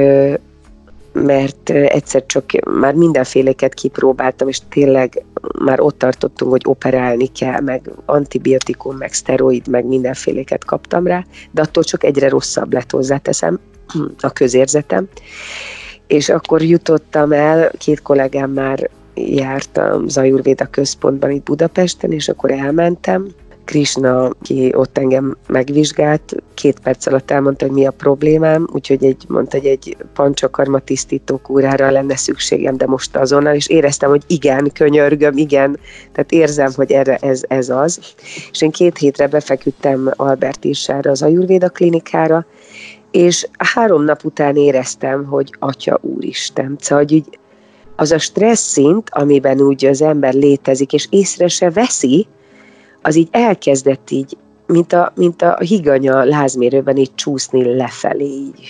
mert 1.13 1.69
egyszer 1.69 2.25
csak 2.25 2.45
már 2.79 2.93
mindenféléket 2.93 3.74
kipróbáltam, 3.74 4.48
és 4.48 4.59
tényleg 4.69 5.24
már 5.59 5.79
ott 5.79 5.98
tartottunk, 5.98 6.51
hogy 6.51 6.62
operálni 6.65 7.27
kell, 7.27 7.59
meg 7.59 7.91
antibiotikum, 8.05 8.98
meg 8.98 9.13
szteroid, 9.13 9.67
meg 9.67 9.86
mindenféléket 9.86 10.65
kaptam 10.65 11.07
rá, 11.07 11.25
de 11.51 11.62
attól 11.62 11.83
csak 11.83 12.03
egyre 12.03 12.29
rosszabb 12.29 12.74
lett 12.74 12.91
hozzáteszem 12.91 13.59
a 14.19 14.29
közérzetem. 14.29 15.07
És 16.07 16.29
akkor 16.29 16.62
jutottam 16.62 17.31
el, 17.31 17.71
két 17.77 18.01
kollégám 18.01 18.51
már 18.51 18.89
jártam 19.15 20.07
Zajurvéda 20.07 20.65
központban 20.65 21.31
itt 21.31 21.43
Budapesten, 21.43 22.12
és 22.12 22.29
akkor 22.29 22.51
elmentem, 22.51 23.27
Krishna, 23.69 24.29
ki 24.41 24.71
ott 24.75 24.97
engem 24.97 25.38
megvizsgált, 25.47 26.35
két 26.53 26.79
perc 26.79 27.05
alatt 27.05 27.31
elmondta, 27.31 27.65
hogy 27.65 27.73
mi 27.73 27.85
a 27.85 27.91
problémám, 27.91 28.67
úgyhogy 28.73 29.05
egy, 29.05 29.25
mondta, 29.27 29.57
hogy 29.57 29.65
egy 29.67 29.97
pancsakarma 30.13 30.79
tisztító 30.79 31.38
kúrára 31.38 31.91
lenne 31.91 32.15
szükségem, 32.15 32.77
de 32.77 32.85
most 32.88 33.15
azonnal, 33.15 33.55
és 33.55 33.67
éreztem, 33.67 34.09
hogy 34.09 34.23
igen, 34.27 34.71
könyörgöm, 34.73 35.38
igen, 35.38 35.79
tehát 36.11 36.31
érzem, 36.31 36.71
hogy 36.75 36.91
erre 36.91 37.15
ez, 37.15 37.41
ez 37.47 37.69
az. 37.69 37.99
És 38.51 38.61
én 38.61 38.71
két 38.71 38.97
hétre 38.97 39.27
befeküdtem 39.27 40.11
Albert 40.15 40.63
Isára, 40.63 41.11
az 41.11 41.21
Ajurvéda 41.21 41.69
klinikára, 41.69 42.45
és 43.11 43.47
három 43.57 44.03
nap 44.03 44.23
után 44.23 44.55
éreztem, 44.55 45.25
hogy 45.25 45.53
Atya 45.59 45.99
Úristen, 46.01 46.75
szóval, 46.79 47.05
hogy 47.09 47.23
az 47.95 48.11
a 48.11 48.17
stressz 48.17 48.71
szint, 48.71 49.09
amiben 49.09 49.61
úgy 49.61 49.85
az 49.85 50.01
ember 50.01 50.33
létezik, 50.33 50.93
és 50.93 51.07
észre 51.09 51.47
se 51.47 51.69
veszi, 51.69 52.27
az 53.01 53.15
így 53.15 53.27
elkezdett 53.32 54.10
így, 54.10 54.38
mint 54.65 54.94
a, 54.94 55.12
mint 55.15 55.41
a 55.41 55.58
higanya 55.60 56.24
lázmérőben 56.24 56.98
így 56.98 57.15
csúszni 57.15 57.75
lefelé. 57.75 58.25
Így. 58.25 58.68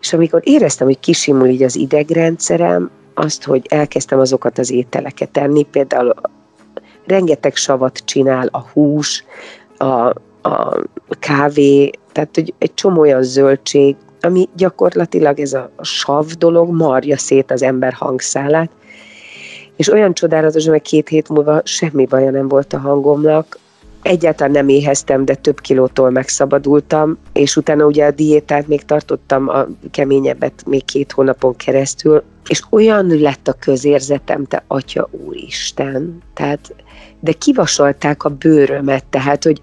És 0.00 0.12
amikor 0.12 0.40
éreztem, 0.44 0.86
hogy 0.86 1.00
kisimul 1.00 1.46
így 1.46 1.62
az 1.62 1.76
idegrendszerem, 1.76 2.90
azt, 3.14 3.44
hogy 3.44 3.66
elkezdtem 3.68 4.18
azokat 4.18 4.58
az 4.58 4.70
ételeket 4.70 5.36
enni, 5.36 5.62
például 5.62 6.14
rengeteg 7.06 7.56
savat 7.56 7.98
csinál 8.04 8.48
a 8.50 8.60
hús, 8.60 9.24
a, 9.76 10.08
a 10.42 10.80
kávé, 11.18 11.90
tehát 12.12 12.34
hogy 12.34 12.54
egy 12.58 12.74
csomó 12.74 13.00
olyan 13.00 13.22
zöldség, 13.22 13.96
ami 14.20 14.48
gyakorlatilag 14.56 15.40
ez 15.40 15.52
a 15.52 15.70
sav 15.82 16.26
dolog 16.26 16.70
marja 16.70 17.18
szét 17.18 17.50
az 17.50 17.62
ember 17.62 17.92
hangszálát, 17.92 18.70
és 19.78 19.88
olyan 19.92 20.14
csodálatos, 20.14 20.66
hogy 20.66 20.82
két 20.82 21.08
hét 21.08 21.28
múlva 21.28 21.60
semmi 21.64 22.06
baja 22.06 22.30
nem 22.30 22.48
volt 22.48 22.72
a 22.72 22.78
hangomnak, 22.78 23.58
egyáltalán 24.02 24.52
nem 24.52 24.68
éheztem, 24.68 25.24
de 25.24 25.34
több 25.34 25.60
kilótól 25.60 26.10
megszabadultam, 26.10 27.18
és 27.32 27.56
utána 27.56 27.84
ugye 27.84 28.06
a 28.06 28.10
diétát 28.10 28.68
még 28.68 28.84
tartottam 28.84 29.48
a 29.48 29.66
keményebbet 29.90 30.62
még 30.66 30.84
két 30.84 31.12
hónapon 31.12 31.56
keresztül, 31.56 32.22
és 32.48 32.62
olyan 32.70 33.06
lett 33.06 33.48
a 33.48 33.52
közérzetem, 33.52 34.44
te 34.44 34.62
atya 34.66 35.08
úristen, 35.10 36.22
tehát, 36.34 36.74
de 37.20 37.32
kivasolták 37.32 38.24
a 38.24 38.28
bőrömet, 38.28 39.04
tehát, 39.04 39.44
hogy 39.44 39.62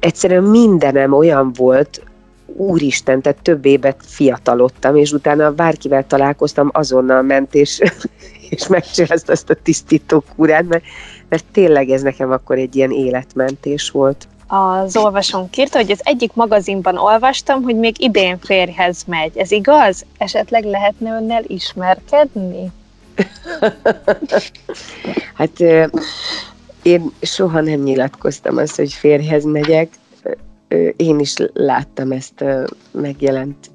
egyszerűen 0.00 0.42
mindenem 0.42 1.12
olyan 1.12 1.52
volt, 1.52 2.00
úristen, 2.46 3.22
tehát 3.22 3.42
több 3.42 3.64
évet 3.64 4.00
fiatalodtam, 4.04 4.96
és 4.96 5.12
utána 5.12 5.52
bárkivel 5.52 6.06
találkoztam, 6.06 6.70
azonnal 6.72 7.22
ment, 7.22 7.54
és 7.54 7.80
és 8.56 8.66
megcsinálta 8.66 9.32
ezt 9.32 9.50
a 9.50 9.54
tisztító 9.54 10.24
kúrát, 10.36 10.68
mert, 10.68 10.84
mert 11.28 11.44
tényleg 11.52 11.90
ez 11.90 12.02
nekem 12.02 12.30
akkor 12.30 12.58
egy 12.58 12.76
ilyen 12.76 12.90
életmentés 12.90 13.90
volt. 13.90 14.28
Az 14.46 14.96
olvasónk 14.96 15.56
írta, 15.56 15.78
hogy 15.78 15.90
az 15.90 16.00
egyik 16.04 16.34
magazinban 16.34 16.96
olvastam, 16.96 17.62
hogy 17.62 17.76
még 17.76 18.02
idén 18.02 18.38
férjhez 18.38 19.04
megy. 19.06 19.36
Ez 19.36 19.50
igaz? 19.50 20.04
Esetleg 20.18 20.64
lehetne 20.64 21.16
önnel 21.16 21.42
ismerkedni? 21.46 22.70
hát 25.38 25.60
én 26.82 27.12
soha 27.20 27.60
nem 27.60 27.80
nyilatkoztam 27.80 28.56
azt, 28.56 28.76
hogy 28.76 28.92
férjhez 28.92 29.44
megyek. 29.44 29.88
Én 30.96 31.18
is 31.18 31.34
láttam 31.52 32.12
ezt 32.12 32.44
megjelent 32.90 33.70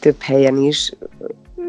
több 0.00 0.20
helyen 0.20 0.56
is, 0.56 0.92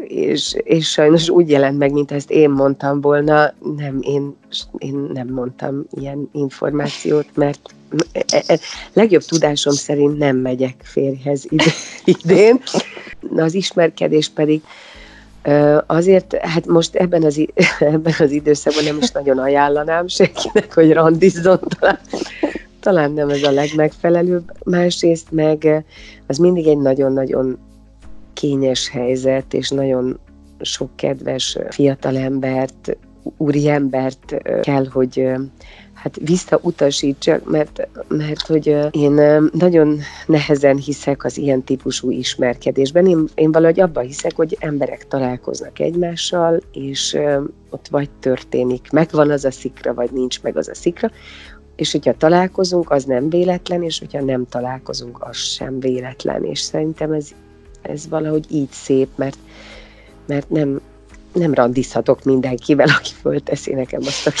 és, 0.06 0.56
és 0.64 0.90
sajnos 0.90 1.28
úgy 1.28 1.50
jelent 1.50 1.78
meg, 1.78 1.92
mint 1.92 2.12
ezt 2.12 2.30
én 2.30 2.50
mondtam 2.50 3.00
volna, 3.00 3.54
nem, 3.76 3.98
én, 4.00 4.36
én 4.78 4.94
nem 5.12 5.28
mondtam 5.28 5.84
ilyen 5.90 6.28
információt, 6.32 7.26
mert 7.34 7.74
e, 8.12 8.42
e, 8.46 8.58
legjobb 8.92 9.22
tudásom 9.22 9.72
szerint 9.72 10.18
nem 10.18 10.36
megyek 10.36 10.74
férjhez 10.82 11.46
idén. 12.04 12.60
Az 13.36 13.54
ismerkedés 13.54 14.28
pedig 14.28 14.62
Azért, 15.86 16.36
hát 16.36 16.66
most 16.66 16.94
ebben 16.94 17.22
az, 17.22 17.46
ebben 17.78 18.14
az 18.18 18.30
időszakban 18.30 18.84
nem 18.84 18.98
is 19.00 19.10
nagyon 19.10 19.38
ajánlanám 19.38 20.06
senkinek, 20.06 20.74
hogy 20.74 20.92
randizzon, 20.92 21.60
talán, 21.78 21.98
talán 22.80 23.12
nem 23.12 23.28
ez 23.28 23.42
a 23.42 23.50
legmegfelelőbb. 23.50 24.52
Másrészt 24.64 25.30
meg 25.30 25.84
az 26.26 26.38
mindig 26.38 26.66
egy 26.66 26.78
nagyon-nagyon 26.78 27.58
kényes 28.34 28.88
helyzet, 28.88 29.54
és 29.54 29.70
nagyon 29.70 30.18
sok 30.60 30.96
kedves 30.96 31.58
fiatalembert, 31.70 32.96
úriembert 33.36 34.34
kell, 34.60 34.86
hogy 34.86 35.28
hát 35.92 36.18
visszautasítsak, 36.24 37.50
mert, 37.50 37.88
mert 38.08 38.46
hogy 38.46 38.76
én 38.90 39.12
nagyon 39.52 39.98
nehezen 40.26 40.76
hiszek 40.76 41.24
az 41.24 41.38
ilyen 41.38 41.62
típusú 41.62 42.10
ismerkedésben. 42.10 43.06
Én, 43.06 43.24
én 43.34 43.52
valahogy 43.52 43.80
abban 43.80 44.04
hiszek, 44.04 44.36
hogy 44.36 44.56
emberek 44.60 45.08
találkoznak 45.08 45.78
egymással, 45.78 46.60
és 46.72 47.18
ott 47.70 47.88
vagy 47.88 48.10
történik, 48.20 48.90
megvan 48.90 49.30
az 49.30 49.44
a 49.44 49.50
szikra, 49.50 49.94
vagy 49.94 50.10
nincs 50.12 50.42
meg 50.42 50.56
az 50.56 50.68
a 50.68 50.74
szikra, 50.74 51.10
és 51.76 51.92
hogyha 51.92 52.16
találkozunk, 52.16 52.90
az 52.90 53.04
nem 53.04 53.28
véletlen, 53.28 53.82
és 53.82 53.98
hogyha 53.98 54.22
nem 54.22 54.46
találkozunk, 54.48 55.22
az 55.22 55.36
sem 55.36 55.80
véletlen, 55.80 56.44
és 56.44 56.60
szerintem 56.60 57.12
ez 57.12 57.28
ez 57.86 58.08
valahogy 58.08 58.44
így 58.50 58.70
szép, 58.70 59.08
mert, 59.14 59.38
mert 60.26 60.50
nem, 60.50 60.80
nem 61.32 61.54
randizhatok 61.54 62.24
mindenkivel, 62.24 62.88
aki 62.98 63.10
fölteszi 63.20 63.72
nekem 63.72 64.00
azt 64.06 64.26
a 64.26 64.32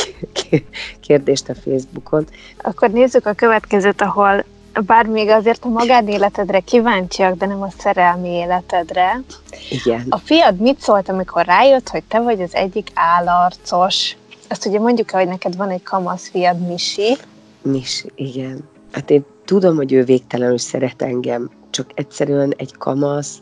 kérdést 1.00 1.48
a 1.48 1.54
Facebookon. 1.54 2.26
Akkor 2.62 2.90
nézzük 2.90 3.26
a 3.26 3.32
következőt, 3.32 4.00
ahol 4.00 4.44
bár 4.86 5.06
még 5.06 5.28
azért 5.28 5.64
a 5.64 5.68
magánéletedre 5.68 6.60
kíváncsiak, 6.60 7.36
de 7.36 7.46
nem 7.46 7.62
a 7.62 7.70
szerelmi 7.78 8.28
életedre. 8.28 9.22
Igen. 9.70 10.06
A 10.08 10.18
fiad 10.18 10.56
mit 10.56 10.80
szólt, 10.80 11.08
amikor 11.08 11.44
rájött, 11.44 11.88
hogy 11.88 12.02
te 12.04 12.20
vagy 12.20 12.42
az 12.42 12.54
egyik 12.54 12.90
állarcos? 12.94 14.16
Azt 14.48 14.66
ugye 14.66 14.78
mondjuk 14.78 15.10
hogy 15.10 15.28
neked 15.28 15.56
van 15.56 15.70
egy 15.70 15.82
kamasz 15.82 16.28
fiad, 16.28 16.66
Misi. 16.66 17.16
Misi, 17.62 18.10
igen. 18.14 18.68
Hát 18.92 19.10
én 19.10 19.24
tudom, 19.44 19.76
hogy 19.76 19.92
ő 19.92 20.04
végtelenül 20.04 20.58
szeret 20.58 21.02
engem, 21.02 21.50
csak 21.74 21.90
egyszerűen 21.94 22.54
egy 22.56 22.76
kamasz, 22.76 23.38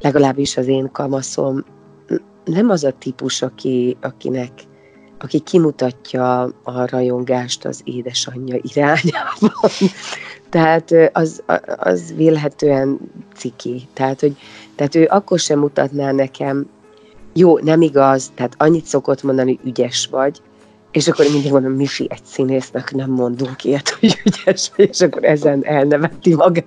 legalábbis 0.00 0.56
az 0.56 0.66
én 0.66 0.90
kamaszom, 0.92 1.64
nem 2.44 2.70
az 2.70 2.84
a 2.84 2.92
típus, 2.98 3.42
aki, 3.42 3.96
akinek 4.00 4.50
aki 5.18 5.38
kimutatja 5.38 6.40
a 6.62 6.86
rajongást 6.86 7.64
az 7.64 7.80
édesanyja 7.84 8.58
irányában. 8.62 9.70
tehát 10.50 10.90
az, 11.12 11.42
az 11.76 12.14
vélhetően 12.16 12.98
ciki. 13.34 13.88
Tehát, 13.92 14.20
hogy, 14.20 14.36
tehát 14.74 14.94
ő 14.94 15.04
akkor 15.04 15.38
sem 15.38 15.58
mutatná 15.58 16.12
nekem, 16.12 16.68
jó, 17.32 17.58
nem 17.58 17.80
igaz, 17.80 18.32
tehát 18.34 18.54
annyit 18.58 18.84
szokott 18.84 19.22
mondani, 19.22 19.58
hogy 19.60 19.68
ügyes 19.68 20.08
vagy, 20.10 20.42
és 20.90 21.08
akkor 21.08 21.26
mindig 21.32 21.52
mondom, 21.52 21.72
Mifi, 21.72 22.06
egy 22.10 22.24
színésznek 22.24 22.94
nem 22.94 23.10
mondunk 23.10 23.64
ilyet, 23.64 23.88
hogy 23.88 24.22
ügyes 24.24 24.70
és 24.76 25.00
akkor 25.00 25.24
ezen 25.24 25.64
elneveti 25.64 26.34
magát 26.34 26.66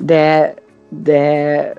de, 0.00 0.54
de 0.88 1.74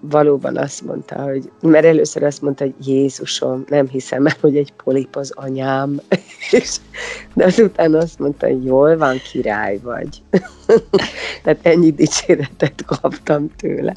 valóban 0.00 0.56
azt 0.56 0.82
mondta, 0.82 1.22
hogy, 1.22 1.50
mert 1.60 1.84
először 1.84 2.22
azt 2.22 2.42
mondta, 2.42 2.64
hogy 2.64 2.88
Jézusom, 2.88 3.64
nem 3.68 3.88
hiszem 3.88 4.26
el, 4.26 4.34
hogy 4.40 4.56
egy 4.56 4.72
polip 4.84 5.16
az 5.16 5.32
anyám, 5.34 6.00
és, 6.50 6.76
de 7.34 7.44
azután 7.44 7.94
azt 7.94 8.18
mondta, 8.18 8.46
hogy 8.46 8.64
jól 8.64 8.96
van, 8.96 9.20
király 9.32 9.78
vagy. 9.82 10.22
Tehát 11.42 11.58
ennyi 11.62 11.90
dicséretet 11.90 12.84
kaptam 12.84 13.50
tőle. 13.56 13.96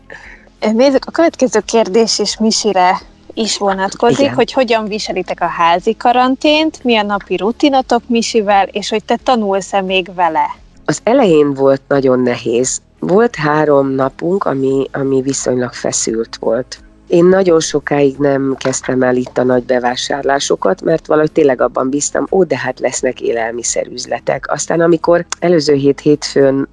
Nézzük, 0.73 1.05
a 1.05 1.11
következő 1.11 1.59
kérdés 1.65 2.19
is 2.19 2.37
Misire 2.37 3.01
is 3.33 3.57
vonatkozik, 3.57 4.19
Igen. 4.19 4.33
hogy 4.33 4.51
hogyan 4.51 4.85
viselitek 4.85 5.41
a 5.41 5.45
házi 5.45 5.95
karantént, 5.95 6.83
mi 6.83 6.97
a 6.97 7.03
napi 7.03 7.35
rutinatok 7.35 8.01
Misivel, 8.07 8.67
és 8.67 8.89
hogy 8.89 9.03
te 9.03 9.17
tanulsz-e 9.23 9.81
még 9.81 10.13
vele? 10.15 10.55
Az 10.85 10.99
elején 11.03 11.53
volt 11.53 11.81
nagyon 11.87 12.19
nehéz, 12.19 12.81
volt 13.01 13.35
három 13.35 13.89
napunk, 13.89 14.43
ami, 14.43 14.87
ami 14.91 15.21
viszonylag 15.21 15.73
feszült 15.73 16.35
volt. 16.35 16.79
Én 17.07 17.25
nagyon 17.25 17.59
sokáig 17.59 18.17
nem 18.17 18.55
kezdtem 18.57 19.01
el 19.01 19.15
itt 19.15 19.37
a 19.37 19.43
nagy 19.43 19.63
bevásárlásokat, 19.63 20.81
mert 20.81 21.07
valahogy 21.07 21.31
tényleg 21.31 21.61
abban 21.61 21.89
bíztam, 21.89 22.27
ó, 22.31 22.43
de 22.43 22.57
hát 22.57 22.79
lesznek 22.79 23.21
élelmiszerüzletek. 23.21 24.51
Aztán 24.51 24.81
amikor 24.81 25.25
előző 25.39 25.73
hét 25.73 25.99
hétfőn 25.99 26.67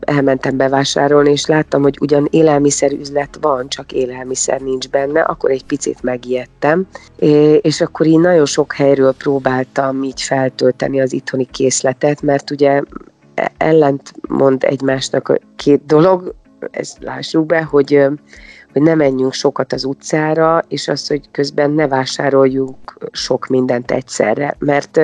elmentem 0.00 0.56
bevásárolni, 0.56 1.30
és 1.30 1.46
láttam, 1.46 1.82
hogy 1.82 1.96
ugyan 2.00 2.28
élelmiszerüzlet 2.30 3.38
van, 3.40 3.68
csak 3.68 3.92
élelmiszer 3.92 4.60
nincs 4.60 4.88
benne, 4.88 5.20
akkor 5.20 5.50
egy 5.50 5.64
picit 5.64 6.02
megijedtem, 6.02 6.86
és 7.60 7.80
akkor 7.80 8.06
így 8.06 8.18
nagyon 8.18 8.46
sok 8.46 8.72
helyről 8.72 9.12
próbáltam 9.12 10.02
így 10.02 10.22
feltölteni 10.22 11.00
az 11.00 11.12
itthoni 11.12 11.48
készletet, 11.50 12.22
mert 12.22 12.50
ugye 12.50 12.82
ellent 13.56 14.12
mond 14.28 14.64
egymásnak 14.64 15.28
a 15.28 15.38
két 15.56 15.86
dolog, 15.86 16.34
ezt 16.70 17.02
lássuk 17.02 17.46
be, 17.46 17.62
hogy 17.62 18.08
hogy 18.72 18.82
ne 18.82 18.94
menjünk 18.94 19.32
sokat 19.32 19.72
az 19.72 19.84
utcára, 19.84 20.62
és 20.68 20.88
az, 20.88 21.08
hogy 21.08 21.30
közben 21.30 21.70
ne 21.70 21.88
vásároljunk 21.88 22.76
sok 23.12 23.46
mindent 23.46 23.90
egyszerre, 23.90 24.56
mert 24.58 24.96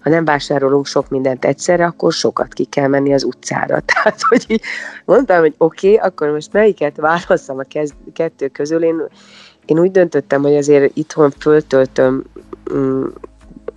ha 0.00 0.10
nem 0.10 0.24
vásárolunk 0.24 0.86
sok 0.86 1.08
mindent 1.08 1.44
egyszerre, 1.44 1.86
akkor 1.86 2.12
sokat 2.12 2.52
ki 2.52 2.64
kell 2.64 2.88
menni 2.88 3.12
az 3.12 3.24
utcára. 3.24 3.80
Tehát, 3.92 4.22
hogy 4.28 4.44
így 4.48 4.62
mondtam, 5.04 5.40
hogy 5.40 5.54
oké, 5.58 5.94
okay, 5.94 6.08
akkor 6.08 6.28
most 6.28 6.52
melyiket 6.52 6.96
válasszam 6.96 7.58
a 7.58 7.62
kez, 7.62 7.94
kettő 8.12 8.48
közül. 8.48 8.84
Én, 8.84 9.02
én 9.64 9.78
úgy 9.78 9.90
döntöttem, 9.90 10.42
hogy 10.42 10.56
azért 10.56 10.96
itthon 10.96 11.30
föltöltöm 11.30 12.24
mm, 12.74 13.04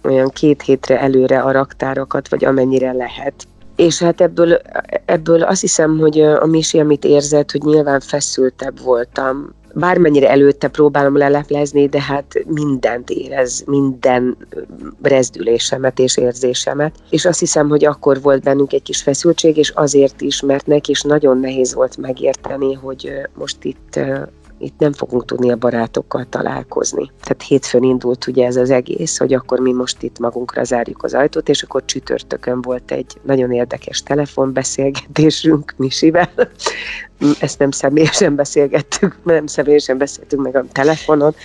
olyan 0.03 0.29
két 0.29 0.61
hétre 0.61 0.99
előre 0.99 1.41
a 1.41 1.51
raktárakat, 1.51 2.29
vagy 2.29 2.45
amennyire 2.45 2.91
lehet. 2.91 3.47
És 3.75 3.99
hát 3.99 4.21
ebből, 4.21 4.61
ebből 5.05 5.41
azt 5.41 5.61
hiszem, 5.61 5.97
hogy 5.97 6.21
a 6.21 6.45
Misi, 6.45 6.79
amit 6.79 7.05
érzett, 7.05 7.51
hogy 7.51 7.61
nyilván 7.61 7.99
feszültebb 7.99 8.81
voltam. 8.81 9.53
Bármennyire 9.73 10.29
előtte 10.29 10.67
próbálom 10.67 11.17
leleplezni, 11.17 11.87
de 11.87 12.01
hát 12.01 12.33
mindent 12.47 13.09
érez, 13.09 13.63
minden 13.65 14.37
rezdülésemet 15.01 15.99
és 15.99 16.17
érzésemet. 16.17 16.95
És 17.09 17.25
azt 17.25 17.39
hiszem, 17.39 17.69
hogy 17.69 17.85
akkor 17.85 18.21
volt 18.21 18.43
bennünk 18.43 18.73
egy 18.73 18.83
kis 18.83 19.01
feszültség, 19.01 19.57
és 19.57 19.69
azért 19.69 20.21
is, 20.21 20.41
mert 20.41 20.65
neki 20.65 20.91
is 20.91 21.01
nagyon 21.01 21.39
nehéz 21.39 21.73
volt 21.73 21.97
megérteni, 21.97 22.73
hogy 22.73 23.11
most 23.33 23.63
itt 23.63 23.99
itt 24.61 24.79
nem 24.79 24.93
fogunk 24.93 25.25
tudni 25.25 25.51
a 25.51 25.55
barátokkal 25.55 26.25
találkozni. 26.29 27.11
Tehát 27.21 27.43
hétfőn 27.43 27.83
indult 27.83 28.27
ugye 28.27 28.45
ez 28.45 28.55
az 28.55 28.69
egész, 28.69 29.17
hogy 29.17 29.33
akkor 29.33 29.59
mi 29.59 29.71
most 29.71 30.03
itt 30.03 30.19
magunkra 30.19 30.63
zárjuk 30.63 31.03
az 31.03 31.13
ajtót, 31.13 31.49
és 31.49 31.63
akkor 31.63 31.85
csütörtökön 31.85 32.61
volt 32.61 32.91
egy 32.91 33.13
nagyon 33.21 33.51
érdekes 33.51 34.03
telefonbeszélgetésünk 34.03 35.73
Misivel. 35.77 36.29
Ezt 37.39 37.59
nem 37.59 37.71
személyesen 37.71 38.35
beszélgettük, 38.35 39.17
nem 39.23 39.47
személyesen 39.47 39.97
beszéltünk 39.97 40.43
meg 40.43 40.55
a 40.55 40.65
telefonon. 40.71 41.35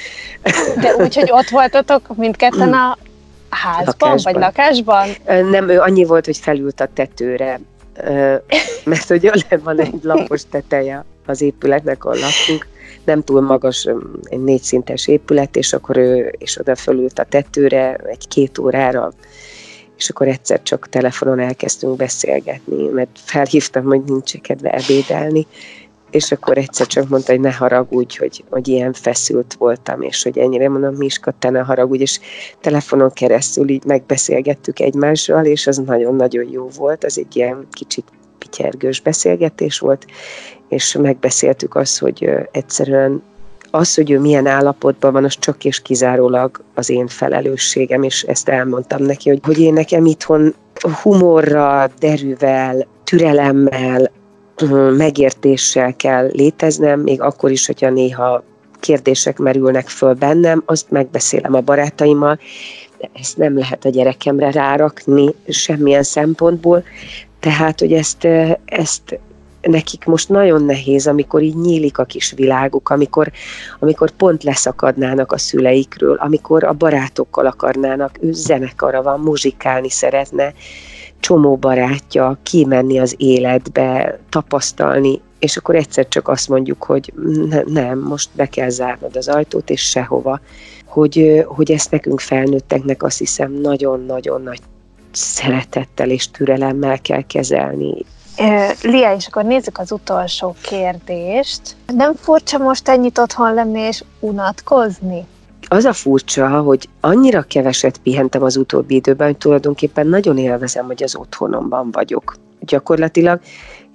De 0.81 0.95
úgy, 0.97 1.15
hogy 1.15 1.31
ott 1.33 1.49
voltatok 1.49 2.17
mindketten 2.17 2.73
a 2.73 2.99
házban, 3.51 3.95
lakásban. 3.99 4.33
vagy 4.33 4.43
lakásban? 4.43 5.09
Nem, 5.51 5.69
ő 5.69 5.81
annyi 5.81 6.05
volt, 6.05 6.25
hogy 6.25 6.37
felült 6.37 6.81
a 6.81 6.89
tetőre, 6.95 7.61
mert 8.85 9.11
ugye 9.11 9.31
van 9.63 9.81
egy 9.81 9.99
lapos 10.03 10.43
teteje 10.51 11.05
az 11.27 11.41
épületnek, 11.41 12.05
ahol 12.05 12.19
laktunk, 12.19 12.67
nem 13.05 13.23
túl 13.23 13.41
magas, 13.41 13.89
egy 14.23 14.43
négyszintes 14.43 15.09
épület, 15.09 15.57
és 15.57 15.73
akkor 15.73 15.97
ő 15.97 16.35
és 16.39 16.59
oda 16.59 16.75
fölült 16.75 17.19
a 17.19 17.25
tetőre 17.25 17.95
egy-két 17.95 18.59
órára, 18.59 19.13
és 19.97 20.11
akkor 20.11 20.29
egyszer 20.29 20.63
csak 20.63 20.89
telefonon 20.89 21.39
elkezdtünk 21.39 21.97
beszélgetni, 21.97 22.89
mert 22.89 23.19
felhívtam, 23.25 23.85
hogy 23.85 24.03
nincs 24.05 24.41
kedve 24.41 24.71
ebédelni, 24.71 25.47
és 26.11 26.33
akkor 26.33 26.59
egyszer 26.59 26.87
csak 26.87 27.09
mondta, 27.09 27.33
hogy 27.33 27.41
ne 27.41 27.53
haragudj, 27.53 28.19
hogy, 28.19 28.45
hogy 28.51 28.69
ilyen 28.69 28.93
feszült 28.93 29.55
voltam, 29.59 30.03
és 30.03 30.23
hogy 30.23 30.39
ennyire 30.39 30.69
mondom, 30.69 30.95
Miska, 30.95 31.35
te 31.39 31.51
ne 31.51 31.61
haragudj, 31.61 32.03
és 32.03 32.21
telefonon 32.61 33.11
keresztül 33.13 33.69
így 33.69 33.85
megbeszélgettük 33.85 34.81
egymással, 34.81 35.45
és 35.45 35.67
az 35.67 35.77
nagyon-nagyon 35.77 36.49
jó 36.51 36.69
volt, 36.77 37.05
az 37.05 37.19
egy 37.19 37.37
ilyen 37.37 37.67
kicsit 37.71 38.05
pityergős 38.47 39.01
beszélgetés 39.01 39.79
volt, 39.79 40.07
és 40.69 40.97
megbeszéltük 41.01 41.75
azt, 41.75 41.99
hogy 41.99 42.31
egyszerűen 42.51 43.23
az, 43.71 43.95
hogy 43.95 44.11
ő 44.11 44.21
milyen 44.21 44.47
állapotban 44.47 45.13
van, 45.13 45.25
az 45.25 45.39
csak 45.39 45.65
és 45.65 45.83
kizárólag 45.83 46.61
az 46.75 46.91
én 46.91 47.07
felelősségem, 47.07 48.03
és 48.03 48.23
ezt 48.23 48.49
elmondtam 48.49 49.03
neki, 49.03 49.29
hogy, 49.29 49.41
hogy 49.43 49.59
én 49.59 49.73
nekem 49.73 50.05
itthon 50.05 50.55
humorral, 51.03 51.91
derűvel, 51.99 52.87
türelemmel, 53.05 54.11
megértéssel 54.97 55.97
kell 55.97 56.31
léteznem, 56.33 57.01
még 57.01 57.21
akkor 57.21 57.51
is, 57.51 57.67
hogyha 57.67 57.91
néha 57.91 58.43
kérdések 58.81 59.39
merülnek 59.39 59.89
föl 59.89 60.15
bennem, 60.15 60.63
azt 60.67 60.91
megbeszélem 60.91 61.55
a 61.55 61.61
barátaimmal, 61.61 62.39
de 62.99 63.11
ezt 63.13 63.37
nem 63.37 63.59
lehet 63.59 63.85
a 63.85 63.89
gyerekemre 63.89 64.51
rárakni 64.51 65.35
semmilyen 65.49 66.03
szempontból, 66.03 66.85
tehát, 67.47 67.81
hogy 67.81 67.93
ezt, 67.93 68.29
ezt 68.65 69.19
nekik 69.61 70.05
most 70.05 70.29
nagyon 70.29 70.65
nehéz, 70.65 71.07
amikor 71.07 71.43
így 71.43 71.57
nyílik 71.57 71.99
a 71.99 72.05
kis 72.05 72.33
világuk, 72.33 72.89
amikor, 72.89 73.33
amikor 73.79 74.11
pont 74.11 74.43
leszakadnának 74.43 75.33
a 75.33 75.39
szüleikről, 75.39 76.17
amikor 76.17 76.65
a 76.65 76.73
barátokkal 76.73 77.47
akarnának, 77.47 78.19
ő 78.21 78.33
zenekara 78.33 79.03
van, 79.03 79.21
muzsikálni 79.21 79.91
szeretne, 79.91 80.53
csomó 81.21 81.57
barátja, 81.57 82.39
kimenni 82.43 82.99
az 82.99 83.15
életbe, 83.19 84.19
tapasztalni, 84.29 85.21
és 85.39 85.57
akkor 85.57 85.75
egyszer 85.75 86.09
csak 86.09 86.29
azt 86.29 86.49
mondjuk, 86.49 86.83
hogy 86.83 87.13
ne, 87.49 87.63
nem, 87.63 87.99
most 87.99 88.29
be 88.33 88.47
kell 88.47 88.69
zárnod 88.69 89.17
az 89.17 89.29
ajtót, 89.29 89.71
és 89.71 89.81
sehova. 89.81 90.41
Hogy, 90.85 91.45
hogy 91.47 91.73
ezt 91.73 91.91
nekünk 91.91 92.21
felnőtteknek 92.21 93.03
azt 93.03 93.19
hiszem 93.19 93.53
nagyon-nagyon 93.53 94.43
nagy 94.43 94.61
szeretettel 95.17 96.11
és 96.11 96.31
türelemmel 96.31 97.01
kell 97.01 97.23
kezelni. 97.23 98.05
Lia, 98.83 99.15
és 99.15 99.27
akkor 99.27 99.45
nézzük 99.45 99.79
az 99.79 99.93
utolsó 99.93 100.55
kérdést. 100.63 101.61
Nem 101.87 102.15
furcsa 102.15 102.59
most 102.59 102.89
ennyit 102.89 103.19
otthon 103.19 103.55
lenni 103.55 103.81
és 103.81 104.05
unatkozni? 104.21 105.27
Az 105.69 105.85
a 105.85 105.93
furcsa, 105.93 106.61
hogy 106.61 106.89
annyira 107.01 107.43
keveset 107.43 107.99
pihentem 107.99 108.43
az 108.43 108.57
utóbbi 108.57 108.95
időben, 108.95 109.27
hogy 109.27 109.37
tulajdonképpen 109.37 110.07
nagyon 110.07 110.39
élvezem, 110.39 110.87
hogy 110.87 111.03
az 111.03 111.17
otthonomban 111.17 111.91
vagyok. 111.91 112.37
Gyakorlatilag 112.61 113.41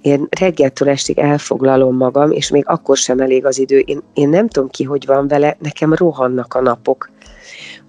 én 0.00 0.26
reggeltől 0.40 0.88
estig 0.88 1.18
elfoglalom 1.18 1.96
magam, 1.96 2.30
és 2.30 2.50
még 2.50 2.64
akkor 2.66 2.96
sem 2.96 3.20
elég 3.20 3.46
az 3.46 3.58
idő. 3.58 3.78
Én, 3.78 4.02
én 4.14 4.28
nem 4.28 4.48
tudom 4.48 4.68
ki, 4.68 4.84
hogy 4.84 5.06
van 5.06 5.28
vele, 5.28 5.56
nekem 5.60 5.94
rohannak 5.94 6.54
a 6.54 6.60
napok. 6.60 7.10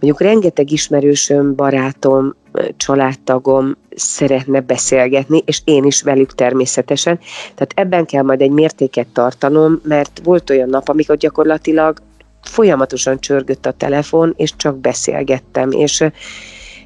Mondjuk 0.04 0.28
rengeteg 0.30 0.72
ismerősöm, 0.72 1.56
barátom, 1.56 2.36
családtagom 2.78 3.76
szeretne 3.96 4.62
beszélgetni, 4.62 5.42
és 5.46 5.62
én 5.64 5.84
is 5.84 6.02
velük 6.02 6.36
természetesen. 6.36 7.20
Tehát 7.56 7.72
ebben 7.76 8.06
kell 8.06 8.24
majd 8.24 8.42
egy 8.42 8.52
mértéket 8.52 9.08
tartanom, 9.08 9.82
mert 9.84 10.22
volt 10.24 10.50
olyan 10.50 10.70
nap, 10.70 10.90
amikor 10.90 11.18
gyakorlatilag 11.18 11.98
folyamatosan 12.42 13.20
csörgött 13.20 13.66
a 13.66 13.72
telefon, 13.72 14.34
és 14.38 14.56
csak 14.56 14.78
beszélgettem, 14.78 15.72
és 15.72 16.04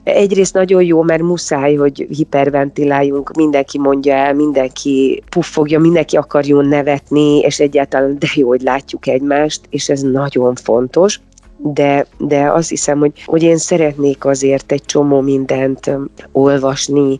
egyrészt 0.03 0.53
nagyon 0.53 0.83
jó, 0.83 1.01
mert 1.01 1.21
muszáj, 1.21 1.75
hogy 1.75 2.07
hiperventiláljunk, 2.09 3.35
mindenki 3.35 3.79
mondja 3.79 4.13
el, 4.13 4.33
mindenki 4.33 5.23
puffogja, 5.29 5.79
mindenki 5.79 6.17
akarjon 6.17 6.65
nevetni, 6.65 7.39
és 7.39 7.59
egyáltalán 7.59 8.19
de 8.19 8.27
jó, 8.35 8.47
hogy 8.47 8.61
látjuk 8.61 9.07
egymást, 9.07 9.61
és 9.69 9.89
ez 9.89 10.01
nagyon 10.01 10.55
fontos 10.55 11.19
de, 11.57 12.07
de 12.17 12.51
azt 12.51 12.69
hiszem, 12.69 12.99
hogy, 12.99 13.23
hogy 13.25 13.43
én 13.43 13.57
szeretnék 13.57 14.25
azért 14.25 14.71
egy 14.71 14.85
csomó 14.85 15.21
mindent 15.21 15.91
olvasni, 16.31 17.17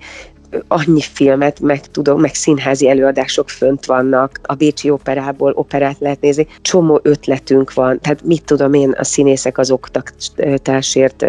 annyi 0.67 1.02
filmet 1.02 1.60
meg 1.60 1.86
tudom, 1.86 2.19
meg 2.19 2.34
színházi 2.34 2.89
előadások 2.89 3.50
fönt 3.50 3.86
vannak, 3.86 4.39
a 4.43 4.54
Bécsi 4.54 4.89
Operából 4.89 5.52
operát 5.56 5.95
lehet 6.00 6.21
nézni, 6.21 6.47
csomó 6.62 7.00
ötletünk 7.04 7.73
van, 7.73 8.00
tehát 8.02 8.23
mit 8.23 8.43
tudom 8.43 8.73
én 8.73 8.91
a 8.97 9.04
színészek 9.04 9.58
az 9.58 9.71
oktatásért 9.71 11.26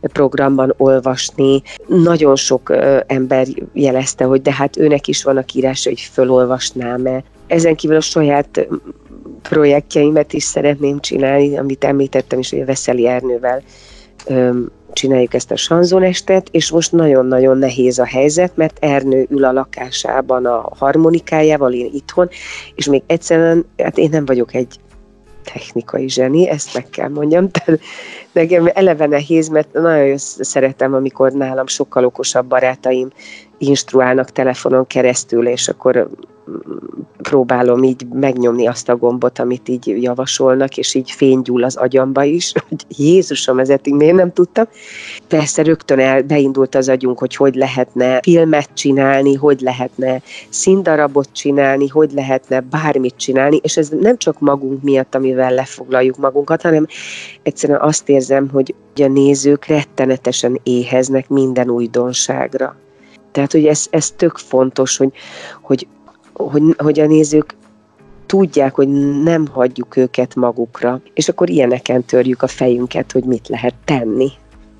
programban 0.00 0.74
olvasni. 0.76 1.62
Nagyon 1.86 2.36
sok 2.36 2.72
ember 3.06 3.46
jelezte, 3.72 4.24
hogy 4.24 4.42
de 4.42 4.52
hát 4.52 4.76
őnek 4.76 5.06
is 5.06 5.22
van 5.22 5.36
a 5.36 5.44
írás, 5.54 5.84
hogy 5.84 6.00
fölolvasnám-e. 6.00 7.22
Ezen 7.46 7.74
kívül 7.74 7.96
a 7.96 8.00
saját 8.00 8.68
projektjeimet 9.42 10.32
is 10.32 10.42
szeretném 10.42 11.00
csinálni, 11.00 11.58
amit 11.58 11.84
említettem 11.84 12.38
is, 12.38 12.50
hogy 12.50 12.60
a 12.60 12.64
Veszeli 12.64 13.06
Ernővel 13.06 13.62
öm, 14.26 14.70
csináljuk 14.92 15.34
ezt 15.34 15.50
a 15.50 15.56
sanzonestet, 15.56 16.48
és 16.50 16.70
most 16.70 16.92
nagyon-nagyon 16.92 17.58
nehéz 17.58 17.98
a 17.98 18.04
helyzet, 18.04 18.56
mert 18.56 18.78
Ernő 18.80 19.26
ül 19.30 19.44
a 19.44 19.52
lakásában 19.52 20.46
a 20.46 20.70
harmonikájával, 20.78 21.72
én 21.72 21.90
itthon, 21.92 22.28
és 22.74 22.86
még 22.86 23.02
egyszerűen, 23.06 23.64
hát 23.76 23.98
én 23.98 24.08
nem 24.10 24.24
vagyok 24.24 24.54
egy 24.54 24.78
technikai 25.52 26.08
zseni, 26.08 26.48
ezt 26.48 26.74
meg 26.74 26.88
kell 26.90 27.08
mondjam, 27.08 27.50
tehát 27.52 27.80
nekem 28.32 28.70
eleve 28.74 29.06
nehéz, 29.06 29.48
mert 29.48 29.72
nagyon 29.72 30.16
szeretem, 30.16 30.94
amikor 30.94 31.32
nálam 31.32 31.66
sokkal 31.66 32.04
okosabb 32.04 32.46
barátaim 32.46 33.10
instruálnak 33.58 34.30
telefonon 34.30 34.86
keresztül, 34.86 35.48
és 35.48 35.68
akkor 35.68 36.08
próbálom 37.22 37.82
így 37.82 38.06
megnyomni 38.12 38.66
azt 38.66 38.88
a 38.88 38.96
gombot, 38.96 39.38
amit 39.38 39.68
így 39.68 40.02
javasolnak, 40.02 40.76
és 40.76 40.94
így 40.94 41.10
fénygyúl 41.10 41.64
az 41.64 41.76
agyamba 41.76 42.22
is, 42.22 42.52
hogy 42.68 42.84
Jézusom, 42.88 43.58
ezért 43.58 43.86
így 43.86 43.94
miért 43.94 44.16
nem 44.16 44.32
tudtam. 44.32 44.64
Persze 45.28 45.62
rögtön 45.62 45.98
el, 45.98 46.22
beindult 46.22 46.74
az 46.74 46.88
agyunk, 46.88 47.18
hogy 47.18 47.36
hogy 47.36 47.54
lehetne 47.54 48.20
filmet 48.22 48.68
csinálni, 48.74 49.34
hogy 49.34 49.60
lehetne 49.60 50.22
színdarabot 50.48 51.28
csinálni, 51.32 51.88
hogy 51.88 52.12
lehetne 52.12 52.60
bármit 52.60 53.16
csinálni, 53.16 53.58
és 53.62 53.76
ez 53.76 53.88
nem 53.88 54.16
csak 54.16 54.40
magunk 54.40 54.82
miatt, 54.82 55.14
amivel 55.14 55.54
lefoglaljuk 55.54 56.16
magunkat, 56.16 56.62
hanem 56.62 56.86
egyszerűen 57.42 57.80
azt 57.80 58.08
érzem, 58.08 58.48
hogy 58.52 58.74
a 58.94 59.06
nézők 59.06 59.66
rettenetesen 59.66 60.60
éheznek 60.62 61.28
minden 61.28 61.70
újdonságra. 61.70 62.76
Tehát, 63.32 63.52
hogy 63.52 63.66
ez, 63.66 63.86
ez 63.90 64.10
tök 64.10 64.36
fontos, 64.36 64.96
hogy, 64.96 65.12
hogy 65.62 65.86
hogy, 66.38 66.62
hogy 66.76 67.00
a 67.00 67.06
nézők 67.06 67.56
tudják, 68.26 68.74
hogy 68.74 68.88
nem 69.22 69.46
hagyjuk 69.46 69.96
őket 69.96 70.34
magukra, 70.34 71.00
és 71.14 71.28
akkor 71.28 71.50
ilyeneken 71.50 72.04
törjük 72.04 72.42
a 72.42 72.46
fejünket, 72.46 73.12
hogy 73.12 73.24
mit 73.24 73.48
lehet 73.48 73.74
tenni. 73.84 74.28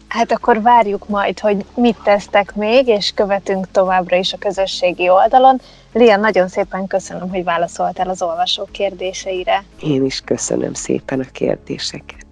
Hát 0.09 0.33
akkor 0.33 0.63
várjuk 0.63 1.09
majd, 1.09 1.39
hogy 1.39 1.65
mit 1.75 1.97
tesztek 2.03 2.55
még, 2.55 2.87
és 2.87 3.13
követünk 3.15 3.71
továbbra 3.71 4.17
is 4.17 4.33
a 4.33 4.39
közösségi 4.39 5.09
oldalon. 5.09 5.61
Lia, 5.93 6.17
nagyon 6.17 6.49
szépen 6.49 6.87
köszönöm, 6.87 7.31
hogy 7.31 7.45
válaszoltál 7.45 8.09
az 8.09 8.23
olvasók 8.23 8.73
kérdéseire. 8.73 9.65
Én 9.83 10.05
is 10.05 10.21
köszönöm 10.21 10.75
szépen 10.75 11.21
a 11.21 11.31
kérdéseket. 11.33 12.28